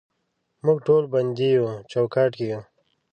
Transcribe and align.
موږ 0.65 0.77
ټولې 0.85 1.07
بندې 1.13 1.47
یو 1.57 1.67
چوکاټ 1.91 2.31
کې 2.37 2.45
یو 2.51 2.61